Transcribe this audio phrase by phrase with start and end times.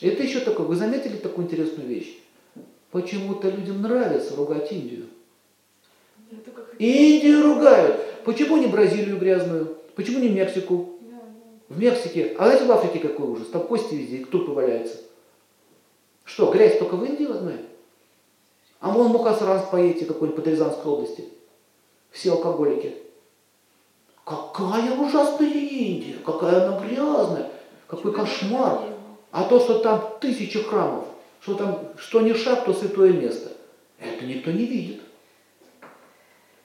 [0.00, 2.18] Это еще такое, вы заметили такую интересную вещь?
[2.90, 5.06] Почему-то людям нравится ругать Индию.
[6.78, 8.00] Индию ругают.
[8.24, 9.76] Почему не Бразилию грязную?
[9.94, 10.90] Почему не Мексику?
[11.68, 12.34] В Мексике.
[12.38, 13.48] А знаете в Африке какой ужас?
[13.48, 14.98] Там кости везде, и трупы валяются.
[16.24, 17.60] Что, грязь только в Индии возьмем?
[18.80, 21.24] А вон Мухасранс поедете какой-нибудь по Рязанской области.
[22.10, 22.94] Все алкоголики.
[24.24, 27.50] Какая ужасная Индия, какая она грязная,
[27.86, 28.93] какой кошмар.
[29.34, 31.06] А то, что там тысячи храмов,
[31.40, 33.50] что там, что не шаг, то святое место.
[33.98, 35.00] Это никто не видит.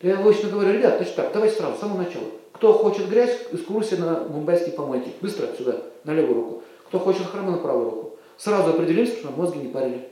[0.00, 2.24] Я обычно говорю, ребят, значит так, давайте сразу, с самого начала.
[2.52, 5.10] Кто хочет грязь, экскурсия на мумбайские помойки.
[5.20, 6.62] Быстро сюда, на левую руку.
[6.88, 8.16] Кто хочет храмы, на правую руку.
[8.38, 10.08] Сразу определимся, что мозги не парили.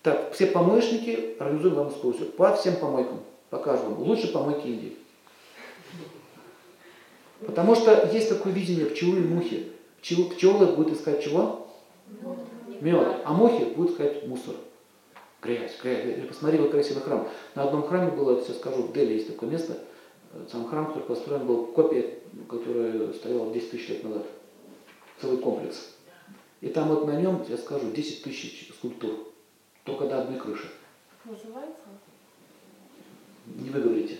[0.00, 2.28] Так, все помоечники организуем вам экскурсию.
[2.28, 3.20] По всем помойкам.
[3.50, 4.04] Покажем вам.
[4.04, 4.96] Лучше помойки Индии.
[7.44, 9.72] Потому что есть такое видение пчелы и мухи.
[10.00, 11.68] Пчел, пчелы будут искать чего?
[12.80, 13.20] Мед.
[13.24, 14.56] А мухи будут искать мусор.
[15.42, 16.26] Грязь, грязь.
[16.28, 17.28] Посмотри, вот красивый храм.
[17.54, 19.78] На одном храме было, сейчас скажу, в Дели есть такое место.
[20.50, 24.26] Сам храм, который построен был копия, которая стояла 10 тысяч лет назад.
[25.20, 25.96] Целый комплекс.
[26.60, 29.32] И там вот на нем, я скажу, 10 тысяч скульптур.
[29.84, 30.70] Только до одной крыши.
[31.24, 31.80] Называется?
[33.46, 34.18] Не вы говорите.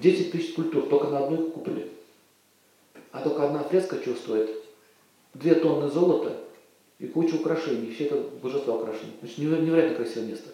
[0.00, 1.90] 10 тысяч скульптур только на одной куполе.
[3.12, 4.50] А только одна фреска что стоит?
[5.34, 6.36] Две тонны золота
[6.98, 7.92] и куча украшений.
[7.92, 9.14] Все это божество украшений.
[9.20, 10.50] Значит, невероятно красивое место.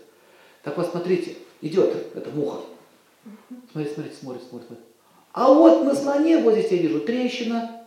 [0.62, 2.60] Так вот, смотрите, идет эта муха.
[3.72, 4.86] Смотрите, смотрите, смотрит, смотрит, смотрит.
[5.32, 7.86] А вот на слоне, вот здесь я вижу, трещина.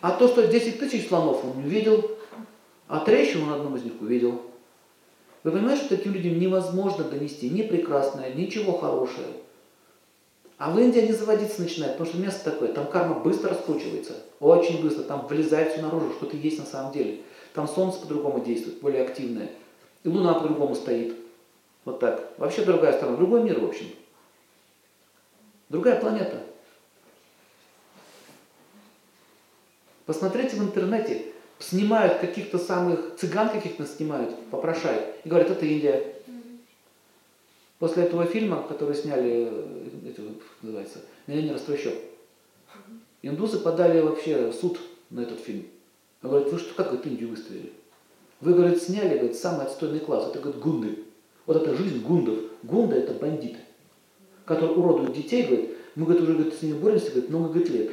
[0.00, 2.10] А то, что 10 тысяч слонов он не увидел,
[2.88, 4.42] а трещину на одном из них увидел.
[5.42, 9.28] Вы понимаете, что таким людям невозможно донести ни прекрасное, ничего хорошее.
[10.56, 14.80] А в Индии они заводиться начинают, потому что место такое, там карма быстро раскручивается, очень
[14.82, 17.22] быстро, там вылезает все наружу, что ты есть на самом деле.
[17.54, 19.50] Там солнце по-другому действует, более активное,
[20.04, 21.16] и луна по-другому стоит.
[21.84, 22.32] Вот так.
[22.38, 23.86] Вообще другая страна, другой мир, в общем.
[25.68, 26.40] Другая планета.
[30.06, 31.26] Посмотрите в интернете,
[31.58, 36.14] снимают каких-то самых, цыган каких-то снимают, попрошают, и говорят, это Индия.
[37.78, 39.50] После этого фильма, который сняли,
[40.08, 40.22] это
[40.62, 41.62] называется, «Миллионер из
[43.22, 44.78] индусы подали вообще суд
[45.10, 45.64] на этот фильм.
[46.22, 47.72] Они говорят, вы что, как это Индию выставили?
[48.40, 50.98] Вы, говорит, сняли, говорит, самый отстойный класс, это, говорит, гунды.
[51.46, 52.38] Вот это жизнь гундов.
[52.62, 53.60] Гунда это бандиты,
[54.44, 57.90] которые уродуют детей, говорит, мы, говорит, уже говорит, с ними боремся, говорит, много говорит, лет.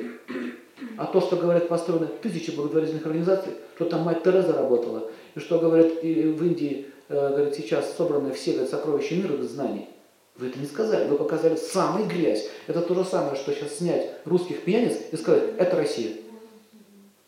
[0.98, 5.60] А то, что, говорят, построено тысячи благотворительных организаций, что там мать Тереза работала, и что,
[5.60, 9.88] говорят, и в Индии, э, говорит, сейчас собраны все говорит, сокровища мира без знаний.
[10.38, 12.50] Вы это не сказали, вы показали самый грязь.
[12.68, 16.14] Это то же самое, что сейчас снять русских пьяниц и сказать, это Россия.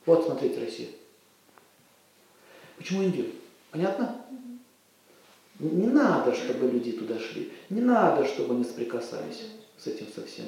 [0.06, 0.88] Вот, смотрите, Россия.
[2.78, 3.28] Почему Индию?
[3.72, 4.22] Понятно?
[5.60, 7.52] Не надо, чтобы люди туда шли.
[7.70, 10.46] Не надо, чтобы они соприкасались с этим совсем.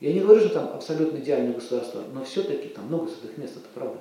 [0.00, 3.68] Я не говорю, что там абсолютно идеальное государство, но все-таки там много святых мест, это
[3.72, 3.98] правда.